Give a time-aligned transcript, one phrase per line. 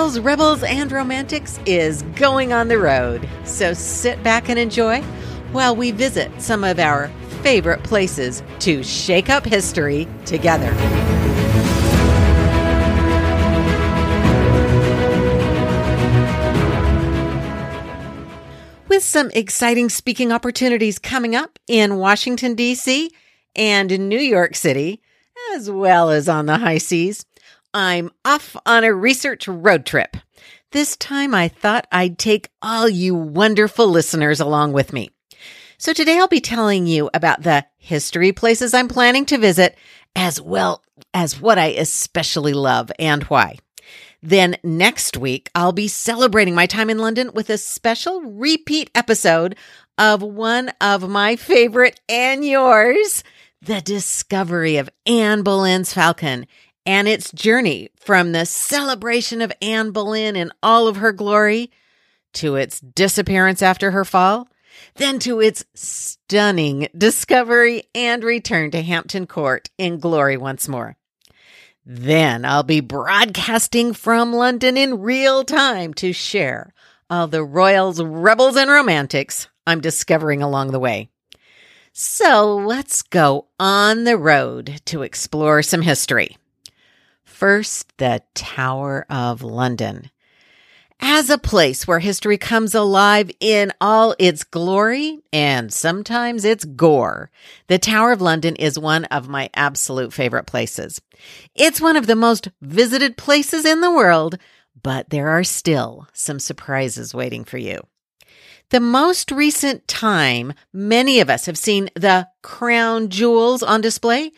[0.00, 3.28] Rebels, and Romantics is going on the road.
[3.44, 5.02] So sit back and enjoy
[5.52, 7.08] while we visit some of our
[7.42, 10.72] favorite places to shake up history together.
[18.88, 23.10] With some exciting speaking opportunities coming up in Washington, D.C.
[23.54, 25.02] and in New York City,
[25.52, 27.26] as well as on the high seas,
[27.72, 30.16] I'm off on a research road trip.
[30.72, 35.10] This time I thought I'd take all you wonderful listeners along with me.
[35.78, 39.76] So today I'll be telling you about the history places I'm planning to visit,
[40.16, 40.82] as well
[41.14, 43.56] as what I especially love and why.
[44.22, 49.56] Then next week, I'll be celebrating my time in London with a special repeat episode
[49.96, 53.24] of one of my favorite and yours,
[53.62, 56.46] the discovery of Anne Boleyn's falcon
[56.86, 61.70] and its journey from the celebration of Anne Boleyn in all of her glory
[62.34, 64.48] to its disappearance after her fall,
[64.96, 70.96] then to its stunning discovery and return to Hampton Court in glory once more.
[71.84, 76.72] Then I'll be broadcasting from London in real time to share
[77.08, 81.10] all the royals, rebels, and romantics I'm discovering along the way.
[81.92, 86.36] So let's go on the road to explore some history.
[87.40, 90.10] First, the Tower of London.
[91.00, 97.30] As a place where history comes alive in all its glory and sometimes its gore,
[97.66, 101.00] the Tower of London is one of my absolute favorite places.
[101.54, 104.36] It's one of the most visited places in the world,
[104.82, 107.80] but there are still some surprises waiting for you.
[108.68, 114.30] The most recent time many of us have seen the crown jewels on display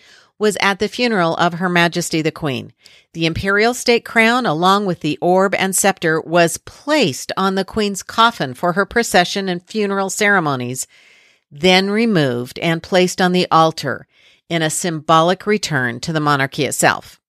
[0.43, 2.73] was at the funeral of Her Majesty the Queen.
[3.13, 8.03] The imperial state crown, along with the orb and scepter, was placed on the Queen's
[8.03, 10.89] coffin for her procession and funeral ceremonies,
[11.49, 14.09] then removed and placed on the altar
[14.49, 17.21] in a symbolic return to the monarchy itself.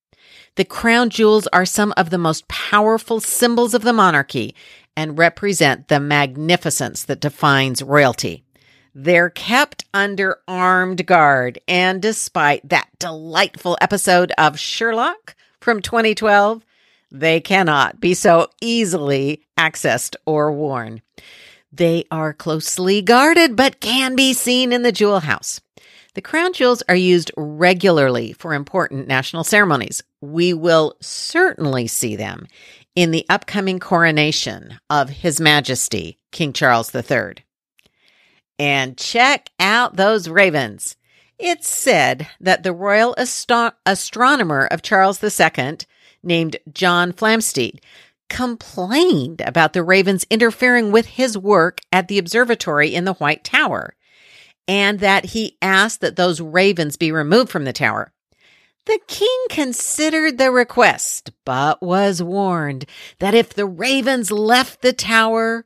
[0.55, 4.55] The crown jewels are some of the most powerful symbols of the monarchy
[4.97, 8.42] and represent the magnificence that defines royalty.
[8.95, 11.59] They're kept under armed guard.
[11.67, 16.63] And despite that delightful episode of Sherlock from 2012,
[17.11, 21.01] they cannot be so easily accessed or worn.
[21.71, 25.59] They are closely guarded, but can be seen in the jewel house.
[26.13, 30.03] The crown jewels are used regularly for important national ceremonies.
[30.21, 32.45] We will certainly see them
[32.95, 37.43] in the upcoming coronation of His Majesty King Charles III.
[38.63, 40.95] And check out those ravens.
[41.37, 45.79] It's said that the royal astro- astronomer of Charles II,
[46.23, 47.79] named John Flamsteed,
[48.29, 53.97] complained about the ravens interfering with his work at the observatory in the White Tower,
[54.65, 58.13] and that he asked that those ravens be removed from the tower.
[58.85, 62.85] The king considered the request, but was warned
[63.19, 65.65] that if the ravens left the tower,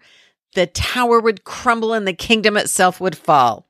[0.57, 3.68] the tower would crumble and the kingdom itself would fall.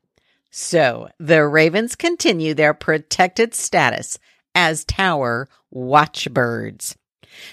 [0.49, 4.17] So the ravens continue their protected status
[4.55, 6.95] as tower watchbirds.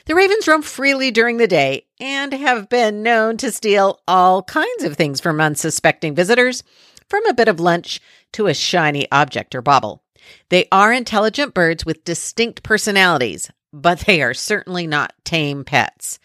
[0.06, 4.84] The ravens roam freely during the day and have been known to steal all kinds
[4.84, 6.62] of things from unsuspecting visitors,
[7.08, 8.00] from a bit of lunch
[8.34, 10.04] to a shiny object or bauble.
[10.48, 16.20] They are intelligent birds with distinct personalities, but they are certainly not tame pets.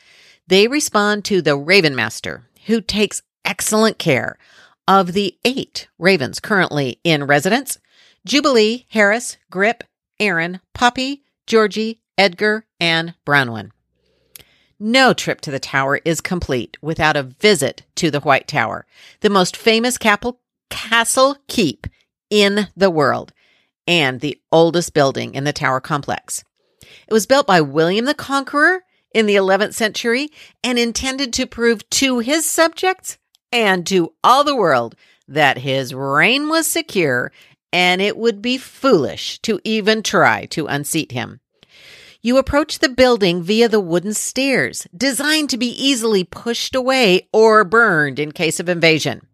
[0.45, 4.37] They respond to the Raven Master, who takes excellent care
[4.87, 7.77] of the eight ravens currently in residence
[8.25, 9.83] Jubilee, Harris, Grip,
[10.19, 13.71] Erin, Poppy, Georgie, Edgar, and Branwen.
[14.79, 18.85] No trip to the tower is complete without a visit to the White Tower,
[19.21, 20.39] the most famous capel-
[20.69, 21.87] castle keep
[22.29, 23.33] in the world
[23.87, 26.44] and the oldest building in the tower complex.
[27.07, 30.29] It was built by William the Conqueror in the 11th century
[30.63, 33.17] and intended to prove to his subjects
[33.51, 34.95] and to all the world
[35.27, 37.31] that his reign was secure
[37.71, 41.39] and it would be foolish to even try to unseat him.
[42.21, 47.63] You approach the building via the wooden stairs, designed to be easily pushed away or
[47.63, 49.25] burned in case of invasion.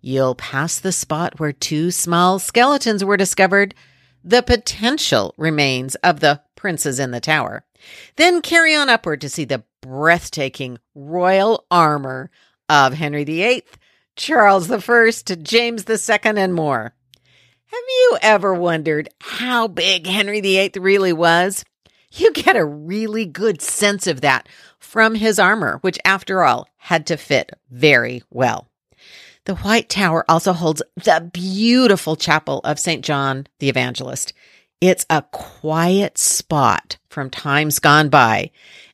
[0.00, 3.74] You'll pass the spot where two small skeletons were discovered,
[4.24, 7.65] the potential remains of the princes in the tower.
[8.16, 12.30] Then carry on upward to see the breathtaking royal armor
[12.68, 13.64] of Henry VIII,
[14.16, 15.10] Charles I,
[15.42, 16.94] James II, and more.
[17.66, 21.64] Have you ever wondered how big Henry VIII really was?
[22.12, 27.06] You get a really good sense of that from his armor, which after all had
[27.08, 28.68] to fit very well.
[29.44, 33.04] The White Tower also holds the beautiful chapel of St.
[33.04, 34.32] John the Evangelist.
[34.80, 38.50] It's a quiet spot from times gone by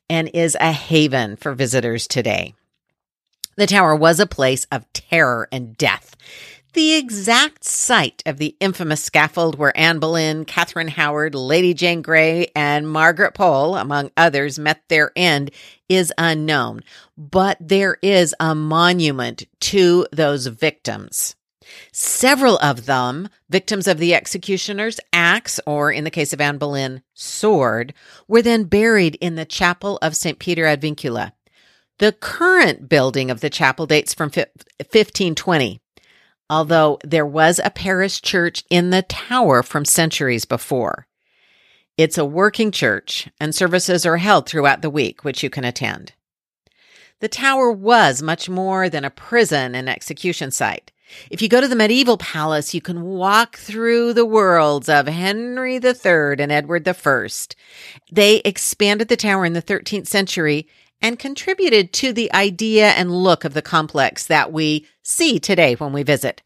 [0.08, 2.54] and is a haven for visitors today.
[3.56, 6.14] The tower was a place of terror and death.
[6.74, 12.50] The exact site of the infamous scaffold where Anne Boleyn, Catherine Howard, Lady Jane Grey,
[12.54, 15.50] and Margaret Pole, among others, met their end
[15.88, 16.82] is unknown,
[17.18, 21.34] but there is a monument to those victims.
[21.92, 27.02] Several of them, victims of the executioner's axe, or in the case of Anne Boleyn,
[27.14, 27.94] sword,
[28.26, 30.38] were then buried in the chapel of St.
[30.38, 31.32] Peter ad Vincula.
[31.98, 35.82] The current building of the chapel dates from 1520
[36.52, 41.06] although there was a parish church in the tower from centuries before.
[41.96, 46.12] It's a working church, and services are held throughout the week, which you can attend.
[47.20, 50.92] The tower was much more than a prison and execution site.
[51.30, 55.76] If you go to the medieval palace, you can walk through the worlds of Henry
[55.76, 57.28] III and Edward I.
[58.10, 60.68] They expanded the tower in the 13th century
[61.00, 65.92] and contributed to the idea and look of the complex that we see today when
[65.92, 66.42] we visit.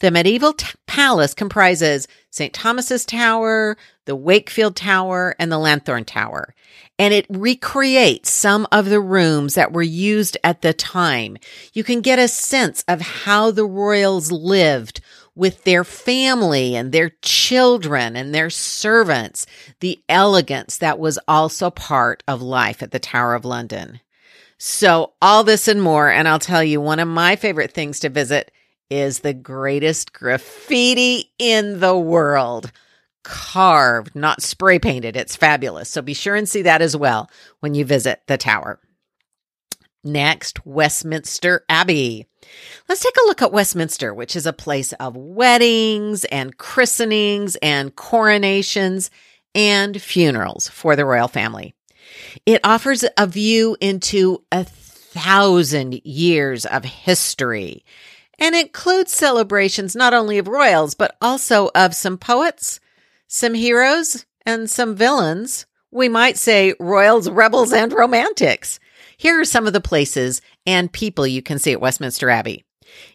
[0.00, 2.52] The medieval t- palace comprises St.
[2.52, 6.54] Thomas's Tower, the Wakefield Tower, and the Lanthorn Tower.
[6.98, 11.36] And it recreates some of the rooms that were used at the time.
[11.72, 15.00] You can get a sense of how the royals lived
[15.34, 19.46] with their family and their children and their servants,
[19.80, 24.00] the elegance that was also part of life at the Tower of London.
[24.58, 26.10] So, all this and more.
[26.10, 28.50] And I'll tell you, one of my favorite things to visit
[28.90, 32.72] is the greatest graffiti in the world.
[33.22, 35.16] Carved, not spray painted.
[35.16, 35.90] It's fabulous.
[35.90, 37.28] So, be sure and see that as well
[37.60, 38.78] when you visit the tower.
[40.04, 42.28] Next, Westminster Abbey.
[42.88, 47.96] Let's take a look at Westminster, which is a place of weddings and christenings and
[47.96, 49.10] coronations
[49.56, 51.74] and funerals for the royal family.
[52.46, 57.84] It offers a view into a thousand years of history
[58.38, 62.80] and includes celebrations not only of royals, but also of some poets,
[63.26, 65.66] some heroes, and some villains.
[65.90, 68.78] We might say royals, rebels, and romantics.
[69.16, 72.64] Here are some of the places and people you can see at Westminster Abbey.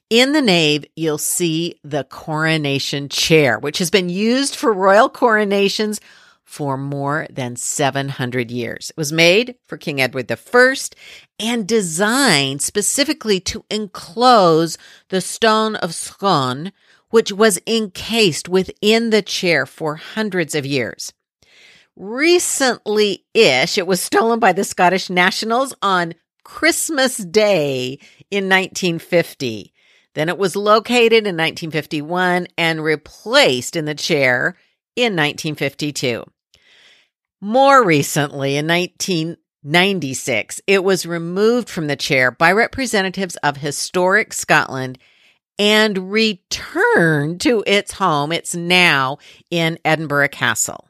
[0.09, 6.01] In the nave, you'll see the coronation chair, which has been used for royal coronations
[6.51, 8.89] for more than 700 years.
[8.89, 10.75] It was made for King Edward I
[11.39, 14.77] and designed specifically to enclose
[15.07, 16.73] the stone of Scone,
[17.09, 21.13] which was encased within the chair for hundreds of years.
[21.95, 27.97] Recently ish, it was stolen by the Scottish Nationals on Christmas Day
[28.29, 29.71] in 1950.
[30.15, 34.57] Then it was located in 1951 and replaced in the chair
[34.97, 36.25] in 1952.
[37.43, 44.99] More recently, in 1996, it was removed from the chair by representatives of Historic Scotland
[45.57, 48.31] and returned to its home.
[48.31, 49.17] It's now
[49.49, 50.87] in Edinburgh Castle.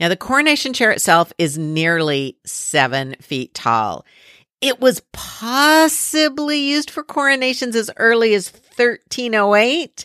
[0.00, 4.04] Now, the coronation chair itself is nearly seven feet tall.
[4.60, 10.04] It was possibly used for coronations as early as 1308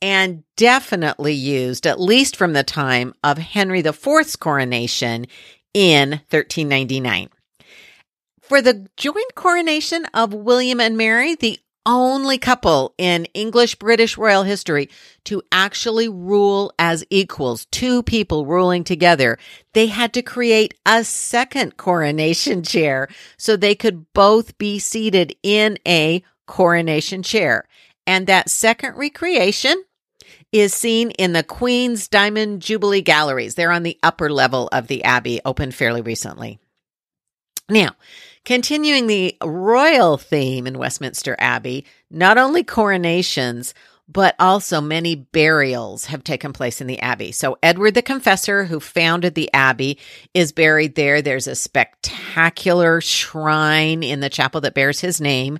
[0.00, 5.26] and definitely used at least from the time of Henry IV's coronation
[5.72, 7.28] in 1399.
[8.40, 14.42] For the joint coronation of William and Mary, the only couple in English British royal
[14.42, 14.88] history
[15.24, 19.38] to actually rule as equals, two people ruling together.
[19.72, 25.78] They had to create a second coronation chair so they could both be seated in
[25.86, 27.66] a coronation chair.
[28.06, 29.82] And that second recreation
[30.52, 33.54] is seen in the Queen's Diamond Jubilee Galleries.
[33.54, 36.58] They're on the upper level of the Abbey, opened fairly recently.
[37.68, 37.96] Now,
[38.44, 43.72] Continuing the royal theme in Westminster Abbey, not only coronations,
[44.06, 47.32] but also many burials have taken place in the Abbey.
[47.32, 49.98] So, Edward the Confessor, who founded the Abbey,
[50.34, 51.22] is buried there.
[51.22, 55.58] There's a spectacular shrine in the chapel that bears his name.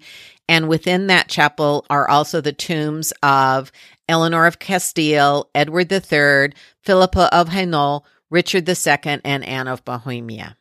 [0.48, 3.72] And within that chapel are also the tombs of
[4.08, 10.56] Eleanor of Castile, Edward III, Philippa of Hainault, Richard II, and Anne of Bohemia.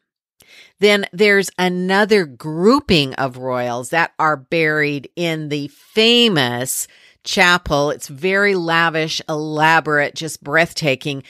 [0.80, 6.88] Then there's another grouping of royals that are buried in the famous
[7.24, 7.90] chapel.
[7.90, 11.24] It's very lavish, elaborate, just breathtaking.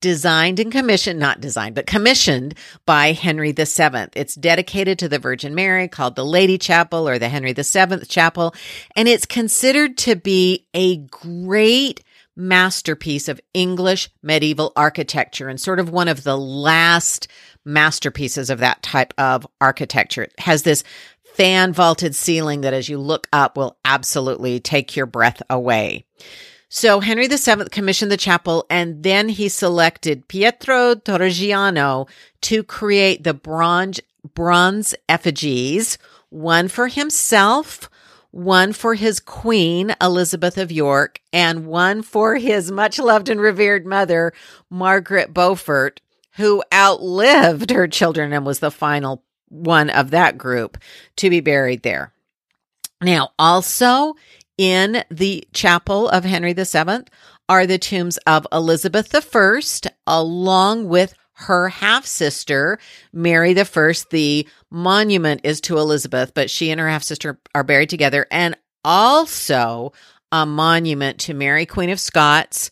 [0.00, 2.54] Designed and commissioned, not designed, but commissioned
[2.86, 4.08] by Henry VII.
[4.14, 8.54] It's dedicated to the Virgin Mary called the Lady Chapel or the Henry VII Chapel.
[8.96, 12.02] And it's considered to be a great
[12.36, 17.28] masterpiece of English medieval architecture and sort of one of the last
[17.64, 20.22] masterpieces of that type of architecture.
[20.22, 20.82] It has this
[21.34, 26.04] fan vaulted ceiling that as you look up will absolutely take your breath away.
[26.72, 32.08] So Henry VII commissioned the chapel and then he selected Pietro Torrigiano
[32.42, 34.00] to create the bronze,
[34.34, 35.98] bronze effigies,
[36.28, 37.90] one for himself,
[38.30, 43.84] one for his queen, Elizabeth of York, and one for his much loved and revered
[43.84, 44.32] mother,
[44.70, 46.00] Margaret Beaufort,
[46.36, 50.78] who outlived her children and was the final one of that group
[51.16, 52.12] to be buried there.
[53.02, 54.14] Now, also
[54.60, 57.04] in the chapel of Henry VII
[57.48, 59.60] are the tombs of Elizabeth I,
[60.06, 62.78] along with her half sister,
[63.10, 63.94] Mary I.
[64.10, 68.54] The monument is to Elizabeth, but she and her half sister are buried together, and
[68.84, 69.94] also
[70.30, 72.70] a monument to Mary, Queen of Scots,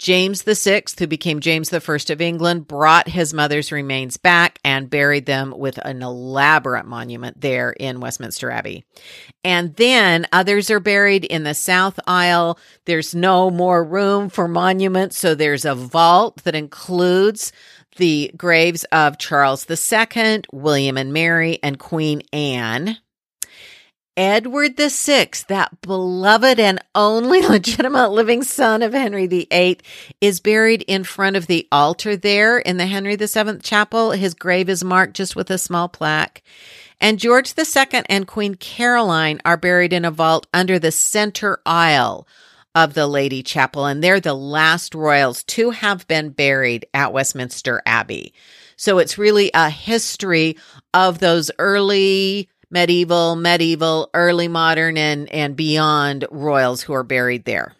[0.00, 5.26] James VI, who became James I of England, brought his mother's remains back and buried
[5.26, 8.82] them with an elaborate monument there in Westminster Abbey.
[9.44, 12.58] And then others are buried in the south aisle.
[12.86, 17.52] There's no more room for monuments, so there's a vault that includes
[17.98, 22.96] the graves of Charles II, William and Mary, and Queen Anne.
[24.16, 29.78] Edward VI, that beloved and only legitimate living son of Henry VIII,
[30.20, 34.10] is buried in front of the altar there in the Henry VII chapel.
[34.10, 36.42] His grave is marked just with a small plaque.
[37.00, 42.26] And George II and Queen Caroline are buried in a vault under the center aisle
[42.74, 43.86] of the Lady Chapel.
[43.86, 48.34] And they're the last royals to have been buried at Westminster Abbey.
[48.76, 50.56] So it's really a history
[50.92, 57.74] of those early medieval, medieval, early modern, and, and beyond royals who are buried there.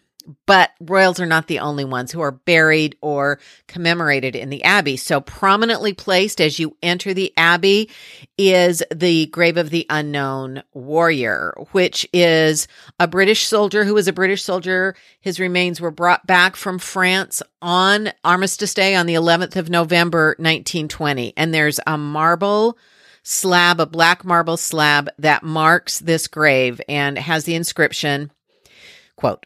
[0.45, 4.97] But royals are not the only ones who are buried or commemorated in the abbey.
[4.97, 7.89] So prominently placed as you enter the abbey
[8.37, 12.67] is the grave of the unknown warrior, which is
[12.99, 14.95] a British soldier who was a British soldier.
[15.19, 20.35] His remains were brought back from France on Armistice Day on the 11th of November,
[20.37, 21.33] 1920.
[21.35, 22.77] And there's a marble
[23.23, 28.31] slab, a black marble slab that marks this grave and has the inscription,
[29.15, 29.45] quote,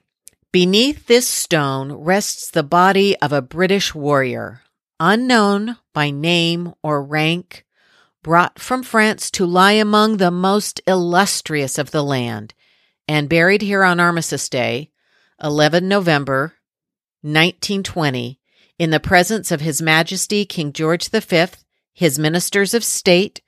[0.52, 4.62] Beneath this stone rests the body of a British warrior,
[5.00, 7.66] unknown by name or rank,
[8.24, 12.54] brought from France to lie among the most illustrious of the land,
[13.08, 14.92] and buried here on Armistice Day,
[15.44, 16.54] 11 November
[17.22, 18.40] 1920,
[18.80, 21.48] in the presence of His Majesty King George V,
[21.96, 23.42] his ministers of state,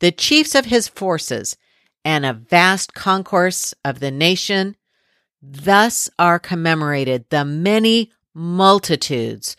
[0.00, 1.56] the chiefs of his forces,
[2.04, 4.76] and a vast concourse of the nation.
[5.42, 9.56] Thus are commemorated the many multitudes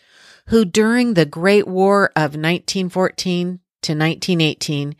[0.48, 4.96] who during the Great War of 1914 to 1918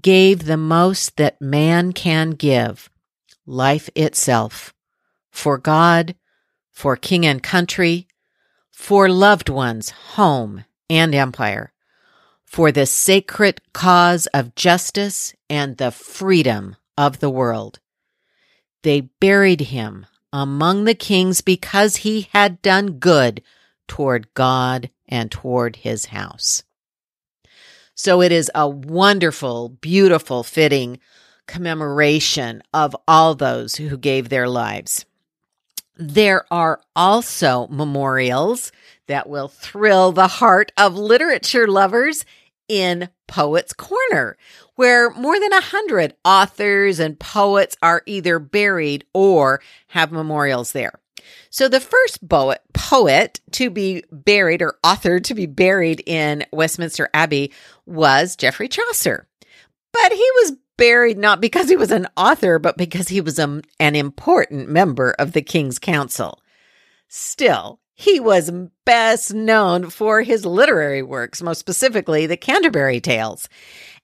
[0.00, 2.90] gave the most that man can give
[3.46, 4.72] life itself
[5.30, 6.14] for God,
[6.72, 8.06] for king and country,
[8.72, 11.73] for loved ones, home, and empire
[12.54, 17.80] for the sacred cause of justice and the freedom of the world.
[18.84, 23.42] They buried him among the kings because he had done good
[23.88, 26.62] toward God and toward his house.
[27.96, 31.00] So it is a wonderful, beautiful, fitting
[31.48, 35.04] commemoration of all those who gave their lives.
[35.96, 38.70] There are also memorials
[39.08, 42.24] that will thrill the heart of literature lovers
[42.68, 44.36] in Poets Corner,
[44.76, 51.00] where more than a hundred authors and poets are either buried or have memorials there.
[51.50, 57.08] So the first poet, poet to be buried or author to be buried in Westminster
[57.14, 57.52] Abbey
[57.86, 59.26] was Geoffrey Chaucer.
[59.92, 63.62] But he was buried not because he was an author, but because he was a,
[63.78, 66.42] an important member of the King's Council.
[67.08, 68.50] Still, he was
[68.84, 73.48] best known for his literary works, most specifically the Canterbury Tales.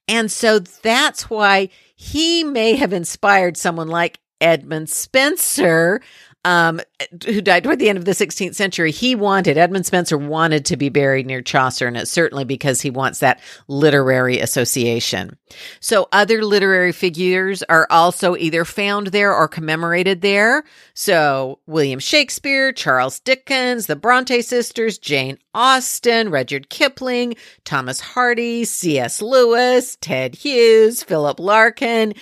[0.09, 6.01] And so that's why he may have inspired someone like Edmund Spenser
[6.45, 6.81] um,
[7.27, 10.77] who died toward the end of the 16th century, he wanted, Edmund Spenser wanted to
[10.77, 15.37] be buried near Chaucer, and it's certainly because he wants that literary association.
[15.81, 20.65] So other literary figures are also either found there or commemorated there.
[20.95, 29.21] So William Shakespeare, Charles Dickens, the Bronte sisters, Jane Austen, Rudyard Kipling, Thomas Hardy, C.S.
[29.21, 32.15] Lewis, Ted Hughes, Philip Larkin,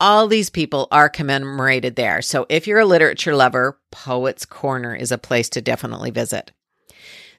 [0.00, 2.22] all these people are commemorated there.
[2.22, 6.52] So if you're a literature lover, Poets Corner is a place to definitely visit.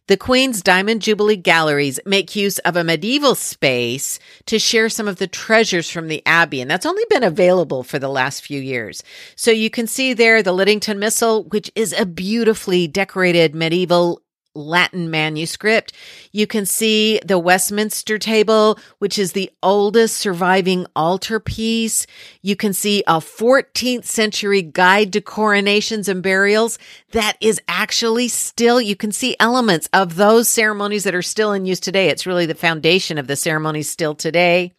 [0.08, 5.18] The Queen's Diamond Jubilee Galleries make use of a medieval space to share some of
[5.18, 9.04] the treasures from the Abbey, and that's only been available for the last few years.
[9.36, 14.22] So you can see there the Litlyngton Missal, which is a beautifully decorated medieval
[14.54, 15.94] Latin manuscript.
[16.32, 22.06] You can see the Westminster table, which is the oldest surviving altarpiece.
[22.42, 26.78] You can see a 14th century guide to coronations and burials
[27.12, 31.66] that is actually still, you can see elements of those ceremonies that are still in
[31.66, 32.10] use today.
[32.10, 34.74] It's really the foundation of the ceremonies still today.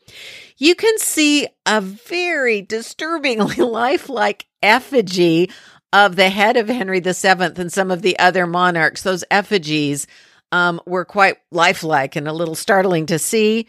[0.58, 5.50] You can see a very disturbingly lifelike effigy
[5.92, 9.02] of the head of Henry VII and some of the other monarchs.
[9.02, 10.06] Those effigies
[10.50, 13.66] um, were quite lifelike and a little startling to see.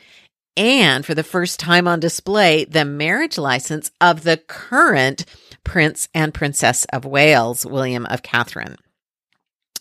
[0.55, 5.25] And for the first time on display, the marriage license of the current
[5.63, 8.77] Prince and Princess of Wales, William of Catherine.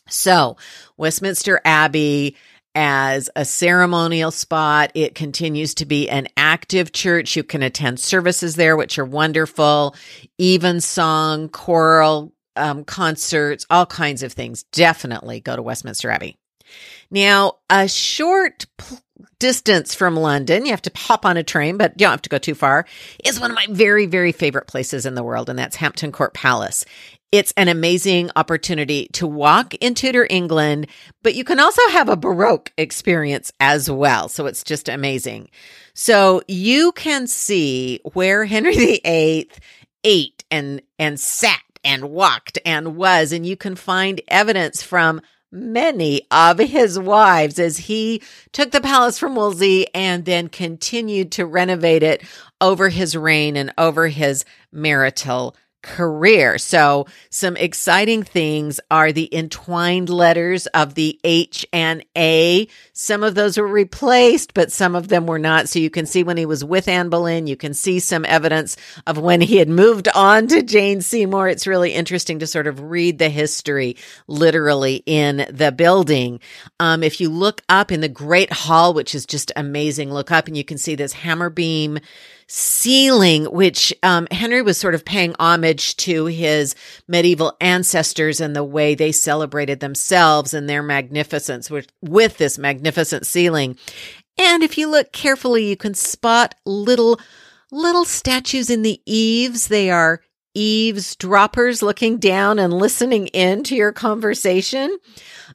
[0.09, 0.57] So,
[0.97, 2.37] Westminster Abbey
[2.75, 4.91] as a ceremonial spot.
[4.95, 7.37] It continues to be an active church.
[7.37, 9.95] You can attend services there, which are wonderful.
[10.41, 14.65] Evensong, choral um, concerts, all kinds of things.
[14.65, 16.37] Definitely go to Westminster Abbey.
[17.11, 18.97] Now, a short p-
[19.39, 22.31] distance from London, you have to hop on a train, but you don't have to
[22.31, 22.87] go too far,
[23.25, 26.33] is one of my very, very favorite places in the world, and that's Hampton Court
[26.33, 26.85] Palace.
[27.33, 30.87] It's an amazing opportunity to walk in Tudor England,
[31.23, 34.29] but you can also have a Baroque experience as well.
[34.29, 35.49] So it's just amazing.
[35.95, 39.51] So you can see where Henry VIII
[40.05, 46.27] ate and, and sat and walked and was, and you can find evidence from many
[46.31, 48.23] of his wives as he
[48.53, 52.23] took the palace from Wolsey and then continued to renovate it
[52.61, 56.59] over his reign and over his marital career.
[56.59, 62.69] So some exciting things are the entwined letters of the H and A.
[62.93, 65.69] Some of those were replaced, but some of them were not.
[65.69, 68.77] So you can see when he was with Anne Boleyn, you can see some evidence
[69.07, 71.49] of when he had moved on to Jane Seymour.
[71.49, 76.41] It's really interesting to sort of read the history literally in the building.
[76.81, 80.47] Um, if you look up in the Great Hall, which is just amazing, look up
[80.47, 81.99] and you can see this hammer beam
[82.55, 86.75] ceiling, which um, Henry was sort of paying homage to his
[87.09, 93.25] medieval ancestors and the way they celebrated themselves and their magnificence with, with this magnificent
[93.25, 93.75] ceiling.
[94.39, 97.19] And if you look carefully, you can spot little,
[97.71, 99.69] little statues in the eaves.
[99.69, 100.21] They are
[100.53, 104.99] eavesdroppers looking down and listening in to your conversation.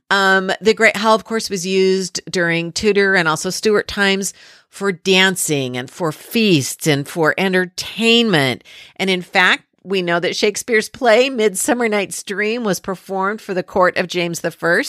[0.09, 4.33] Um, the Great Hall, of course, was used during Tudor and also Stuart times
[4.69, 8.63] for dancing and for feasts and for entertainment.
[8.95, 13.63] And in fact, we know that Shakespeare's play Midsummer Night's Dream was performed for the
[13.63, 14.81] court of James I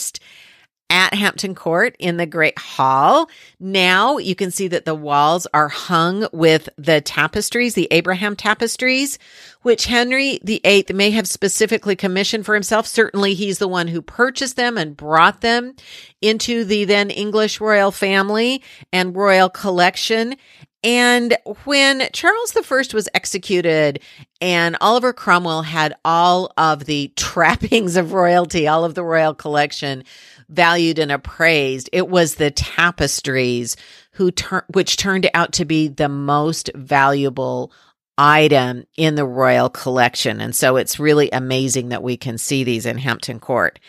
[0.89, 3.29] at Hampton Court in the Great Hall.
[3.59, 9.19] Now you can see that the walls are hung with the tapestries, the Abraham tapestries,
[9.61, 12.87] which Henry VIII may have specifically commissioned for himself.
[12.87, 15.75] Certainly he's the one who purchased them and brought them
[16.21, 20.35] into the then English royal family and royal collection.
[20.81, 22.61] And when Charles I
[22.93, 24.01] was executed
[24.39, 30.05] and Oliver Cromwell had all of the trappings of royalty, all of the royal collection,
[30.47, 31.89] valued and appraised.
[31.93, 33.75] It was the tapestries
[34.13, 37.71] who tur- which turned out to be the most valuable
[38.19, 40.41] item in the royal collection.
[40.41, 43.79] And so it's really amazing that we can see these in Hampton Court.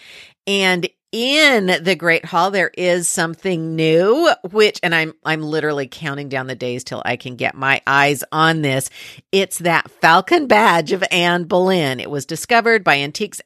[0.47, 6.29] And in the Great Hall, there is something new, which, and I'm, I'm literally counting
[6.29, 8.89] down the days till I can get my eyes on this.
[9.33, 11.99] It's that Falcon badge of Anne Boleyn.
[11.99, 13.41] It was discovered by antiques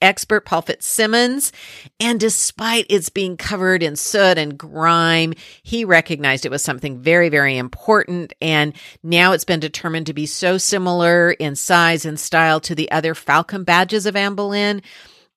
[0.00, 1.52] expert Paul Fitzsimmons.
[2.00, 7.28] And despite its being covered in soot and grime, he recognized it was something very,
[7.28, 8.32] very important.
[8.40, 12.90] And now it's been determined to be so similar in size and style to the
[12.90, 14.82] other Falcon badges of Anne Boleyn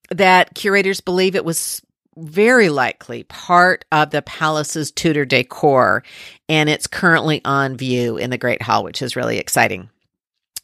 [0.09, 1.81] that curators believe it was
[2.17, 6.03] very likely part of the palace's Tudor decor.
[6.49, 9.89] And it's currently on view in the Great Hall, which is really exciting.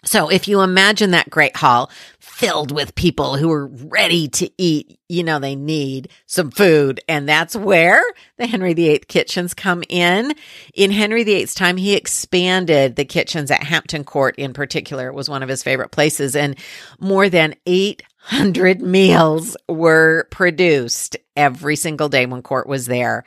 [0.05, 4.99] So if you imagine that great hall filled with people who are ready to eat,
[5.09, 7.01] you know, they need some food.
[7.09, 8.03] And that's where
[8.37, 10.35] the Henry VIII kitchens come in.
[10.75, 15.07] In Henry VIII's time, he expanded the kitchens at Hampton Court in particular.
[15.07, 16.55] It was one of his favorite places and
[16.99, 23.23] more than 800 meals were produced every single day when court was there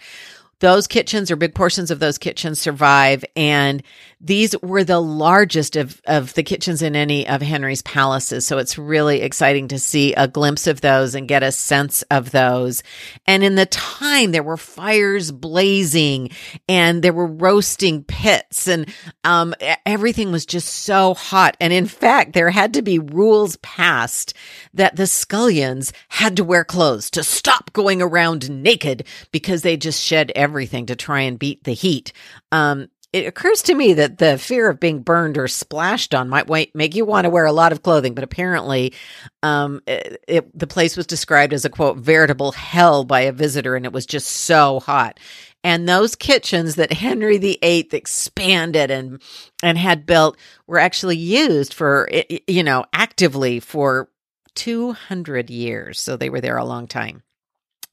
[0.60, 3.24] those kitchens or big portions of those kitchens survive.
[3.34, 3.82] And
[4.20, 8.46] these were the largest of, of the kitchens in any of Henry's palaces.
[8.46, 12.30] So it's really exciting to see a glimpse of those and get a sense of
[12.30, 12.82] those.
[13.26, 16.30] And in the time, there were fires blazing
[16.68, 18.92] and there were roasting pits and,
[19.24, 19.54] um,
[19.86, 21.56] everything was just so hot.
[21.58, 24.34] And in fact, there had to be rules passed
[24.74, 30.02] that the scullions had to wear clothes to stop going around naked because they just
[30.02, 32.12] shed everything to try and beat the heat.
[32.52, 36.48] Um, it occurs to me that the fear of being burned or splashed on might
[36.74, 38.94] make you want to wear a lot of clothing, but apparently,
[39.42, 43.74] um, it, it, the place was described as a quote veritable hell by a visitor,
[43.74, 45.18] and it was just so hot.
[45.64, 49.20] And those kitchens that Henry VIII expanded and
[49.62, 52.08] and had built were actually used for
[52.46, 54.08] you know actively for
[54.54, 57.22] 200 years, so they were there a long time.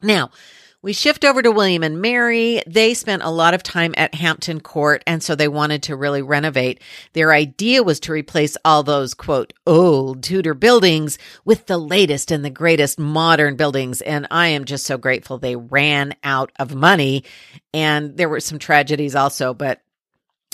[0.01, 0.30] Now,
[0.82, 2.62] we shift over to William and Mary.
[2.68, 6.22] They spent a lot of time at Hampton Court, and so they wanted to really
[6.22, 6.82] renovate.
[7.13, 12.46] Their idea was to replace all those, quote, old Tudor buildings with the latest and
[12.46, 14.02] the greatest modern buildings.
[14.02, 17.24] And I am just so grateful they ran out of money.
[17.74, 19.82] And there were some tragedies also, but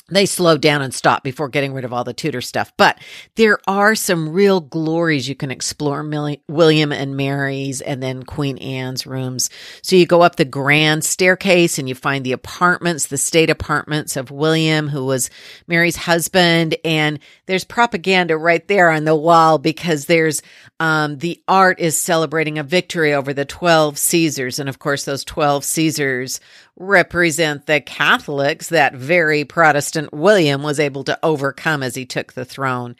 [0.10, 2.74] they slowed down and stopped before getting rid of all the Tudor stuff.
[2.76, 3.00] But
[3.36, 6.04] there are some real glories you can explore
[6.50, 9.50] William and Mary's and then Queen Anne's rooms.
[9.82, 14.18] So you go up the grand staircase and you find the apartments, the state apartments
[14.18, 15.30] of William, who was
[15.68, 16.76] Mary's husband.
[16.84, 20.42] And there's propaganda right there on the wall because there's,
[20.82, 24.60] um, the art is celebrating a victory over the 12 Caesars.
[24.60, 26.42] And of course, those 12 Caesars
[26.78, 32.46] represent the Catholics that very Protestant William was able to overcome as he took the
[32.46, 32.96] throne.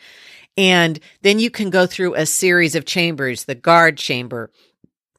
[0.56, 4.52] And then you can go through a series of chambers the guard chamber,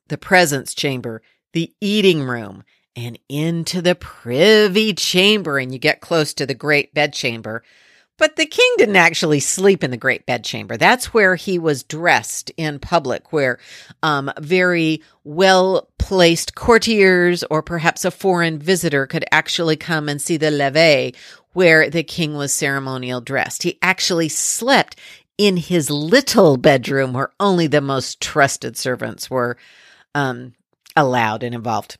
[0.08, 2.62] the presence chamber, the eating room,
[2.94, 5.58] and into the privy chamber.
[5.58, 7.64] And you get close to the great bedchamber.
[8.16, 10.76] But the king didn't actually sleep in the great bedchamber.
[10.76, 13.58] That's where he was dressed in public, where
[14.02, 20.36] um, very well placed courtiers or perhaps a foreign visitor could actually come and see
[20.36, 21.14] the levee
[21.54, 23.64] where the king was ceremonial dressed.
[23.64, 24.96] He actually slept
[25.36, 29.56] in his little bedroom where only the most trusted servants were
[30.14, 30.54] um,
[30.94, 31.96] allowed and involved.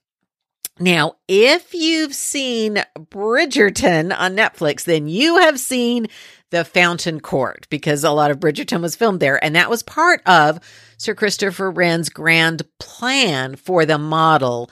[0.81, 6.09] Now, if you've seen Bridgerton on Netflix, then you have seen
[6.51, 9.43] the Fountain Court because a lot of Bridgerton was filmed there.
[9.43, 10.59] And that was part of
[10.97, 14.71] Sir Christopher Wren's grand plan for the model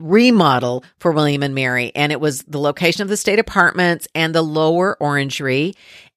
[0.00, 1.92] remodel for William and Mary.
[1.94, 5.74] And it was the location of the state apartments and the lower orangery.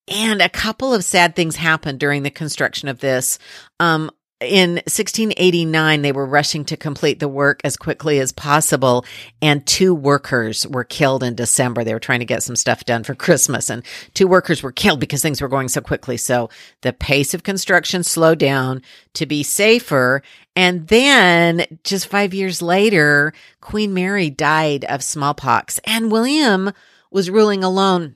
[0.07, 3.37] And a couple of sad things happened during the construction of this.
[3.79, 9.03] Um, in 1689, they were rushing to complete the work as quickly as possible,
[9.41, 11.83] and two workers were killed in December.
[11.83, 14.99] They were trying to get some stuff done for Christmas, and two workers were killed
[14.99, 16.17] because things were going so quickly.
[16.17, 20.21] So the pace of construction slowed down to be safer.
[20.55, 26.71] And then just five years later, Queen Mary died of smallpox, and William
[27.09, 28.15] was ruling alone.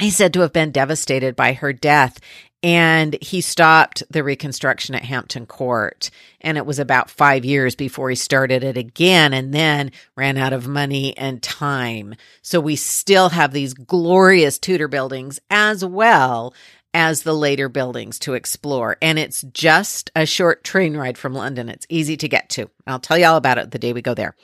[0.00, 2.18] He's said to have been devastated by her death
[2.64, 6.10] and he stopped the reconstruction at Hampton Court.
[6.40, 10.54] And it was about five years before he started it again and then ran out
[10.54, 12.14] of money and time.
[12.40, 16.54] So we still have these glorious Tudor buildings as well
[16.94, 18.96] as the later buildings to explore.
[19.02, 21.68] And it's just a short train ride from London.
[21.68, 22.70] It's easy to get to.
[22.86, 24.34] I'll tell you all about it the day we go there.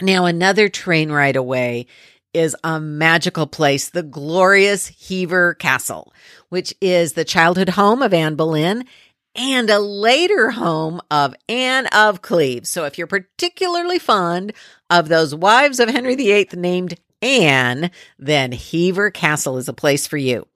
[0.00, 1.86] Now, another train ride away
[2.34, 6.12] is a magical place, the glorious Hever Castle,
[6.50, 8.84] which is the childhood home of Anne Boleyn
[9.34, 12.70] and a later home of Anne of Cleves.
[12.70, 14.52] So if you're particularly fond
[14.90, 20.18] of those wives of Henry VIII named Anne, then Hever Castle is a place for
[20.18, 20.46] you.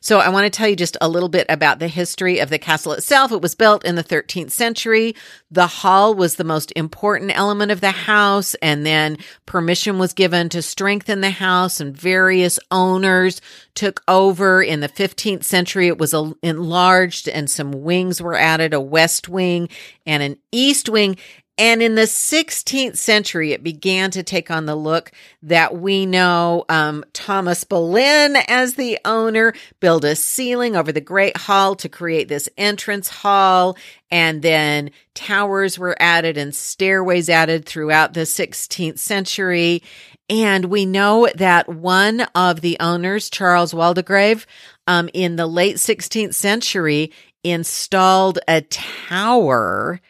[0.00, 2.58] So I want to tell you just a little bit about the history of the
[2.58, 3.30] castle itself.
[3.30, 5.14] It was built in the 13th century.
[5.50, 8.54] The hall was the most important element of the house.
[8.56, 13.40] And then permission was given to strengthen the house and various owners
[13.74, 15.86] took over in the 15th century.
[15.86, 19.68] It was enlarged and some wings were added, a west wing
[20.04, 21.16] and an east wing.
[21.62, 25.12] And in the 16th century, it began to take on the look
[25.44, 31.36] that we know um, Thomas Boleyn, as the owner, built a ceiling over the Great
[31.36, 33.76] Hall to create this entrance hall.
[34.10, 39.84] And then towers were added and stairways added throughout the 16th century.
[40.28, 44.46] And we know that one of the owners, Charles Waldegrave,
[44.88, 47.12] um, in the late 16th century,
[47.44, 50.00] installed a tower.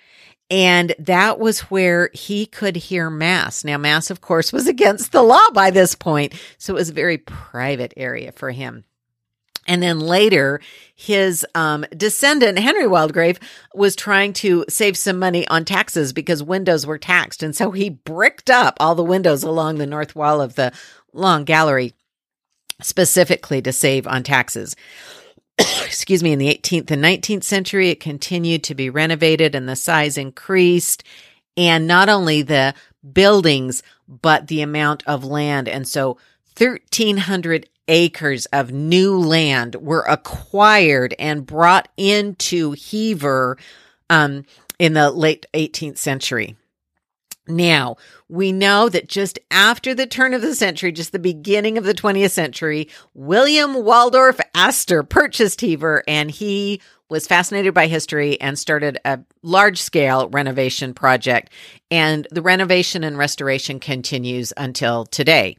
[0.53, 3.65] And that was where he could hear Mass.
[3.65, 6.35] Now, Mass, of course, was against the law by this point.
[6.59, 8.85] So it was a very private area for him.
[9.67, 10.61] And then later,
[10.95, 13.39] his um, descendant, Henry Waldegrave,
[13.75, 17.43] was trying to save some money on taxes because windows were taxed.
[17.43, 20.71] And so he bricked up all the windows along the north wall of the
[21.15, 21.95] long gallery
[22.83, 24.77] specifically to save on taxes.
[25.59, 29.77] Excuse me, in the 18th and 19th century, it continued to be renovated and the
[29.77, 31.05] size increased.
[31.57, 32.75] And not only the
[33.13, 35.69] buildings, but the amount of land.
[35.69, 36.19] And so
[36.57, 43.59] 1,300 acres of new land were acquired and brought into Hever
[44.09, 44.45] um,
[44.79, 46.57] in the late 18th century.
[47.53, 47.97] Now,
[48.29, 51.95] we know that just after the turn of the century, just the beginning of the
[51.95, 58.99] 20th century, William Waldorf Astor purchased Hever and he was fascinated by history and started
[59.05, 61.53] a large scale renovation project.
[61.91, 65.59] And the renovation and restoration continues until today.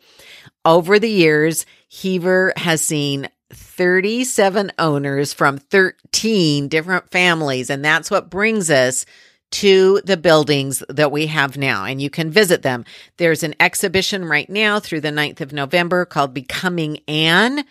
[0.66, 1.68] Over the years,
[2.02, 7.70] Hever has seen 37 owners from 13 different families.
[7.70, 9.06] And that's what brings us
[9.54, 12.86] to the buildings that we have now, and you can visit them.
[13.18, 17.64] There's an exhibition right now through the 9th of November called Becoming Anne,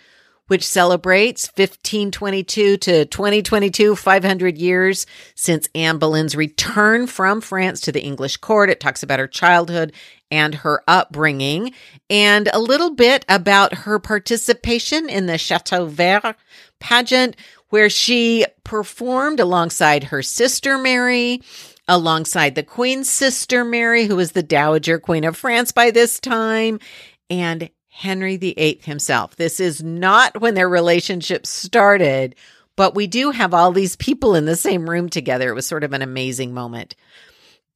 [0.46, 8.02] which celebrates 1522 to 2022, 500 years since Anne Boleyn's return from France to the
[8.02, 8.70] English court.
[8.70, 9.92] It talks about her childhood
[10.30, 11.72] and her upbringing,
[12.08, 16.36] and a little bit about her participation in the Chateau Vert
[16.80, 17.36] pageant,
[17.68, 21.40] where she performed alongside her sister Mary
[21.88, 26.78] alongside the Queen's sister Mary, who was the Dowager Queen of France by this time,
[27.28, 29.36] and Henry VIII himself.
[29.36, 32.34] This is not when their relationship started,
[32.76, 35.50] but we do have all these people in the same room together.
[35.50, 36.94] It was sort of an amazing moment.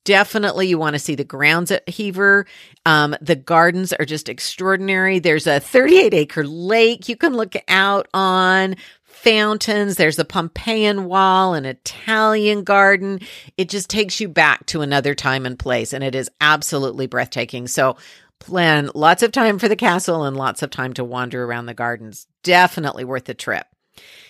[0.05, 2.47] Definitely, you want to see the grounds at Hever.
[2.87, 5.19] Um, the gardens are just extraordinary.
[5.19, 8.77] There's a 38 acre lake you can look out on
[9.17, 9.97] fountains.
[9.97, 13.21] There's a Pompeian wall, an Italian garden.
[13.57, 17.67] It just takes you back to another time and place, and it is absolutely breathtaking.
[17.69, 17.97] So,
[18.39, 21.75] plan lots of time for the castle and lots of time to wander around the
[21.75, 22.27] gardens.
[22.43, 23.67] Definitely worth the trip.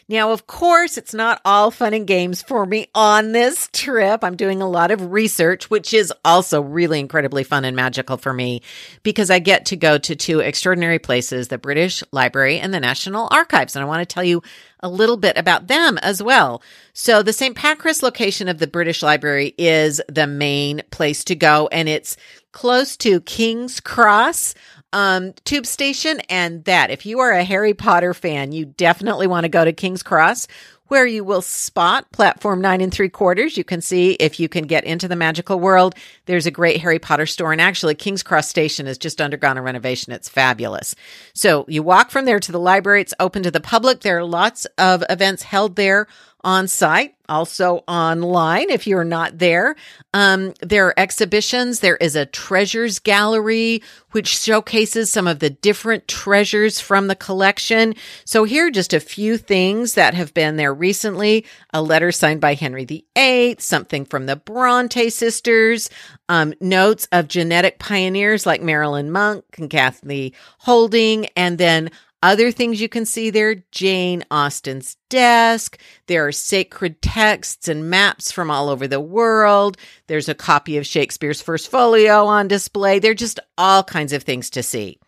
[0.09, 4.23] Now, of course, it's not all fun and games for me on this trip.
[4.23, 8.33] I'm doing a lot of research, which is also really incredibly fun and magical for
[8.33, 8.63] me
[9.03, 13.27] because I get to go to two extraordinary places, the British Library and the National
[13.33, 13.75] Archives.
[13.75, 14.45] And I want to tell you
[14.87, 16.63] a little bit about them as well.
[16.93, 17.57] So the St.
[17.57, 22.17] Pancras location of the British Library is the main place to go and it's
[22.53, 24.55] close to King's Cross
[24.93, 26.21] um, tube station.
[26.29, 29.73] And that, if you are a Harry Potter fan, you definitely want to go to
[29.73, 30.49] King's Cross,
[30.89, 33.57] where you will spot platform nine and three quarters.
[33.57, 35.97] You can see if you can get into the magical world.
[36.27, 37.53] There's a great Harry Potter store.
[37.53, 40.13] And actually, King's Cross Station has just undergone a renovation.
[40.13, 40.95] It's fabulous.
[41.35, 43.01] So you walk from there to the library.
[43.01, 44.01] It's open to the public.
[44.01, 46.07] There are lots of events held there
[46.47, 49.75] on site, also online if you're not there.
[50.15, 51.81] Um, there are exhibitions.
[51.81, 53.83] There is a treasures gallery,
[54.13, 57.97] which showcases some of the different treasures from the collection.
[58.25, 61.45] So here are just a few things that have been there recently.
[61.75, 65.91] A letter signed by Henry VIII, something from the Bronte sisters,
[66.29, 71.91] um, notes of genetic pioneers like Marilyn Monk and Kathy Holding, and then
[72.27, 75.79] other things you can see there Jane Austen's desk.
[76.09, 79.77] There are sacred texts and maps from all over the world.
[80.09, 82.99] There's a copy of Shakespeare's First Folio on display.
[82.99, 84.99] There are just all kinds of things to see.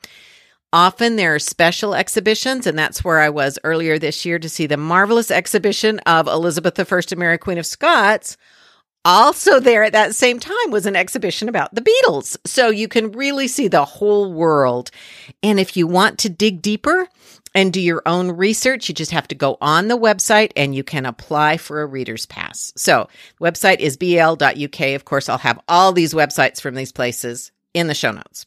[0.72, 4.66] Often there are special exhibitions, and that's where I was earlier this year to see
[4.66, 8.36] the marvelous exhibition of Elizabeth I and Mary Queen of Scots
[9.08, 12.36] also, there at that same time was an exhibition about the Beatles.
[12.44, 14.90] So you can really see the whole world.
[15.42, 17.08] And if you want to dig deeper
[17.54, 20.84] and do your own research, you just have to go on the website and you
[20.84, 22.70] can apply for a reader's pass.
[22.76, 23.08] So,
[23.40, 24.80] website is bl.uk.
[24.80, 28.44] Of course, I'll have all these websites from these places in the show notes.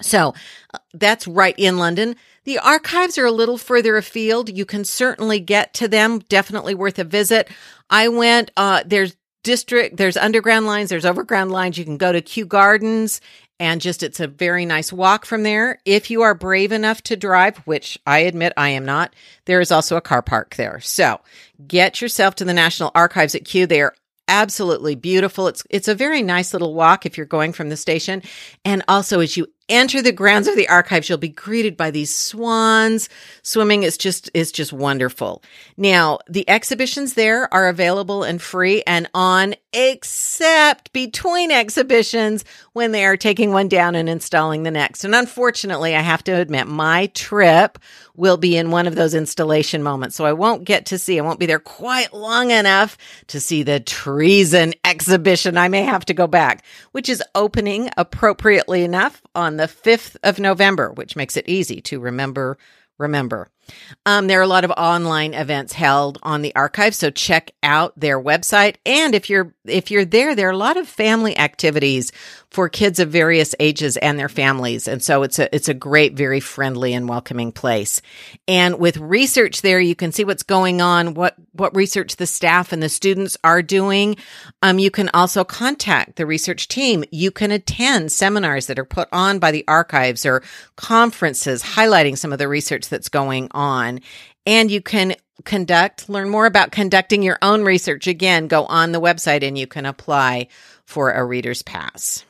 [0.00, 0.34] So,
[0.72, 2.14] uh, that's right in London.
[2.44, 4.56] The archives are a little further afield.
[4.56, 6.20] You can certainly get to them.
[6.20, 7.48] Definitely worth a visit.
[7.90, 11.78] I went, uh, there's district, there's underground lines, there's overground lines.
[11.78, 13.20] You can go to Kew Gardens
[13.60, 15.78] and just it's a very nice walk from there.
[15.84, 19.70] If you are brave enough to drive, which I admit I am not, there is
[19.70, 20.80] also a car park there.
[20.80, 21.20] So
[21.66, 23.66] get yourself to the National Archives at Kew.
[23.66, 23.94] They are
[24.26, 25.46] absolutely beautiful.
[25.46, 28.22] It's it's a very nice little walk if you're going from the station.
[28.64, 32.14] And also as you enter the grounds of the archives, you'll be greeted by these
[32.14, 33.08] swans
[33.42, 33.82] swimming.
[33.82, 35.42] It's just, it's just wonderful.
[35.76, 43.04] Now, the exhibitions there are available and free and on, except between exhibitions when they
[43.04, 45.04] are taking one down and installing the next.
[45.04, 47.78] And unfortunately, I have to admit, my trip
[48.14, 50.14] will be in one of those installation moments.
[50.14, 53.64] So I won't get to see, I won't be there quite long enough to see
[53.64, 55.58] the treason exhibition.
[55.58, 60.38] I may have to go back, which is opening appropriately enough on the 5th of
[60.38, 62.56] November, which makes it easy to remember,
[62.98, 63.50] remember.
[64.06, 67.98] Um, there are a lot of online events held on the archive, so check out
[67.98, 68.76] their website.
[68.84, 72.12] And if you're if you're there, there are a lot of family activities
[72.50, 76.14] for kids of various ages and their families, and so it's a it's a great,
[76.14, 78.00] very friendly and welcoming place.
[78.46, 82.72] And with research there, you can see what's going on, what what research the staff
[82.72, 84.16] and the students are doing.
[84.62, 87.04] Um, you can also contact the research team.
[87.10, 90.42] You can attend seminars that are put on by the archives or
[90.76, 94.00] conferences highlighting some of the research that's going on.
[94.46, 95.14] And you can
[95.44, 98.06] conduct, learn more about conducting your own research.
[98.06, 100.48] Again, go on the website and you can apply
[100.84, 102.24] for a reader's pass.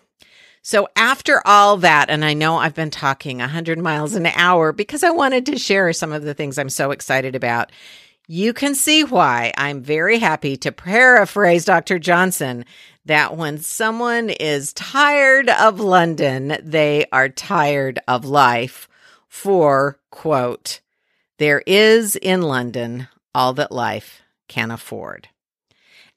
[0.62, 5.04] So after all that, and I know I've been talking 100 miles an hour because
[5.04, 7.70] I wanted to share some of the things I'm so excited about.
[8.26, 11.98] You can see why I'm very happy to paraphrase Dr.
[11.98, 12.64] Johnson
[13.04, 18.88] that when someone is tired of London, they are tired of life
[19.28, 20.80] for quote,
[21.44, 25.28] there is in London all that life can afford.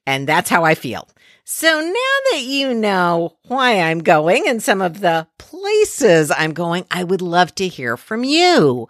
[0.06, 1.06] And that's how I feel.
[1.44, 6.86] So now that you know why I'm going and some of the places I'm going,
[6.90, 8.88] I would love to hear from you.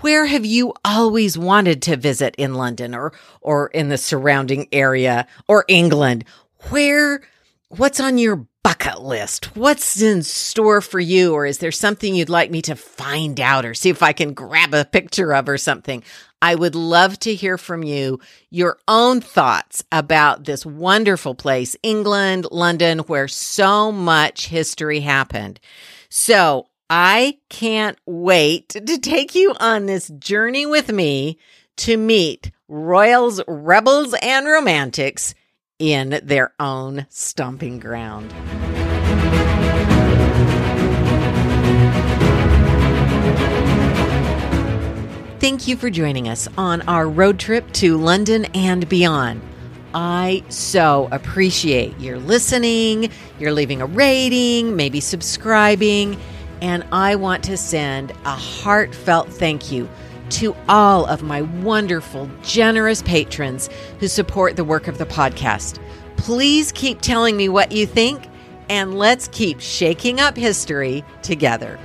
[0.00, 5.26] Where have you always wanted to visit in London or or in the surrounding area
[5.48, 6.26] or England?
[6.68, 7.22] Where
[7.70, 9.54] what's on your bucket list?
[9.54, 11.34] What's in store for you?
[11.34, 14.32] Or is there something you'd like me to find out or see if I can
[14.32, 16.02] grab a picture of or something?
[16.42, 18.18] I would love to hear from you
[18.50, 25.60] your own thoughts about this wonderful place, England, London, where so much history happened.
[26.08, 31.38] So I can't wait to take you on this journey with me
[31.76, 35.34] to meet royals, rebels, and romantics
[35.84, 38.32] in their own stomping ground.
[45.40, 49.42] Thank you for joining us on our road trip to London and beyond.
[49.92, 56.18] I so appreciate your listening, you're leaving a rating, maybe subscribing,
[56.62, 59.86] and I want to send a heartfelt thank you
[60.30, 63.68] to all of my wonderful, generous patrons
[64.00, 65.78] who support the work of the podcast.
[66.16, 68.28] Please keep telling me what you think,
[68.68, 71.78] and let's keep shaking up history together.